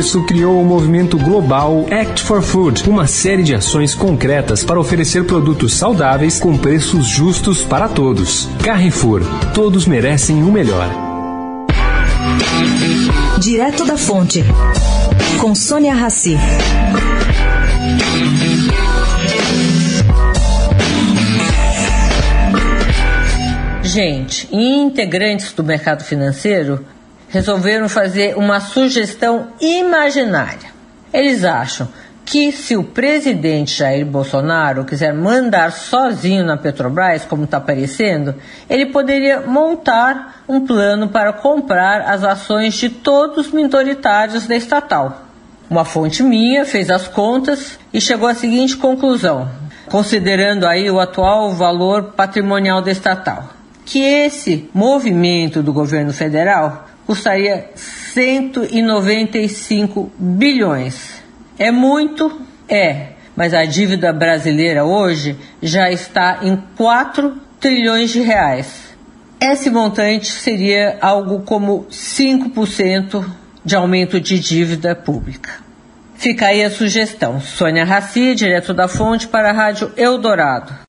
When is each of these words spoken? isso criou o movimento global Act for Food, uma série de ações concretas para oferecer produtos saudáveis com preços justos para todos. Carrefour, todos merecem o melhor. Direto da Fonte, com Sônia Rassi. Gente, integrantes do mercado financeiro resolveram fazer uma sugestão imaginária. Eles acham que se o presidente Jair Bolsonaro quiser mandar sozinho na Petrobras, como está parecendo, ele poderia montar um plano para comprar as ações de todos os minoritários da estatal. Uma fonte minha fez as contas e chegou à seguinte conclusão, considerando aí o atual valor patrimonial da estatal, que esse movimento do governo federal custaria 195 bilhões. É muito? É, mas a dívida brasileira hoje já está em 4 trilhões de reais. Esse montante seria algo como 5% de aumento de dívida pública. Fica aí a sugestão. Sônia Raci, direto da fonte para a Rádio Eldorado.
isso 0.00 0.24
criou 0.24 0.62
o 0.62 0.64
movimento 0.64 1.18
global 1.18 1.84
Act 1.90 2.22
for 2.22 2.40
Food, 2.40 2.88
uma 2.88 3.06
série 3.06 3.42
de 3.42 3.54
ações 3.54 3.94
concretas 3.94 4.64
para 4.64 4.80
oferecer 4.80 5.26
produtos 5.26 5.74
saudáveis 5.74 6.40
com 6.40 6.56
preços 6.56 7.06
justos 7.06 7.62
para 7.62 7.86
todos. 7.86 8.48
Carrefour, 8.64 9.20
todos 9.52 9.86
merecem 9.86 10.42
o 10.42 10.50
melhor. 10.50 10.88
Direto 13.38 13.84
da 13.84 13.98
Fonte, 13.98 14.42
com 15.38 15.54
Sônia 15.54 15.92
Rassi. 15.92 16.38
Gente, 23.82 24.48
integrantes 24.50 25.52
do 25.52 25.62
mercado 25.62 26.02
financeiro 26.04 26.86
resolveram 27.30 27.88
fazer 27.88 28.36
uma 28.36 28.60
sugestão 28.60 29.48
imaginária. 29.60 30.70
Eles 31.12 31.44
acham 31.44 31.88
que 32.24 32.52
se 32.52 32.76
o 32.76 32.84
presidente 32.84 33.76
Jair 33.76 34.06
Bolsonaro 34.06 34.84
quiser 34.84 35.12
mandar 35.12 35.72
sozinho 35.72 36.44
na 36.44 36.56
Petrobras, 36.56 37.24
como 37.24 37.44
está 37.44 37.60
parecendo, 37.60 38.34
ele 38.68 38.86
poderia 38.86 39.40
montar 39.40 40.42
um 40.48 40.64
plano 40.64 41.08
para 41.08 41.32
comprar 41.32 42.02
as 42.02 42.22
ações 42.22 42.74
de 42.74 42.88
todos 42.88 43.46
os 43.46 43.52
minoritários 43.52 44.46
da 44.46 44.54
estatal. 44.54 45.24
Uma 45.68 45.84
fonte 45.84 46.22
minha 46.22 46.64
fez 46.64 46.90
as 46.90 47.08
contas 47.08 47.78
e 47.92 48.00
chegou 48.00 48.28
à 48.28 48.34
seguinte 48.34 48.76
conclusão, 48.76 49.48
considerando 49.88 50.66
aí 50.66 50.90
o 50.90 51.00
atual 51.00 51.52
valor 51.52 52.12
patrimonial 52.16 52.82
da 52.82 52.90
estatal, 52.90 53.50
que 53.84 54.00
esse 54.00 54.68
movimento 54.72 55.62
do 55.62 55.72
governo 55.72 56.12
federal 56.12 56.89
custaria 57.10 57.70
195 57.74 60.12
bilhões. 60.16 61.20
É 61.58 61.72
muito? 61.72 62.40
É, 62.68 63.14
mas 63.34 63.52
a 63.52 63.64
dívida 63.64 64.12
brasileira 64.12 64.84
hoje 64.84 65.36
já 65.60 65.90
está 65.90 66.38
em 66.40 66.56
4 66.76 67.36
trilhões 67.58 68.10
de 68.10 68.20
reais. 68.20 68.94
Esse 69.42 69.70
montante 69.70 70.28
seria 70.28 70.98
algo 71.00 71.40
como 71.40 71.84
5% 71.86 73.28
de 73.64 73.74
aumento 73.74 74.20
de 74.20 74.38
dívida 74.38 74.94
pública. 74.94 75.50
Fica 76.14 76.46
aí 76.46 76.62
a 76.62 76.70
sugestão. 76.70 77.40
Sônia 77.40 77.84
Raci, 77.84 78.36
direto 78.36 78.72
da 78.72 78.86
fonte 78.86 79.26
para 79.26 79.50
a 79.50 79.52
Rádio 79.52 79.90
Eldorado. 79.96 80.88